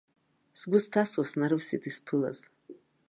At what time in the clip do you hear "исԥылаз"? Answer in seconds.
1.89-2.39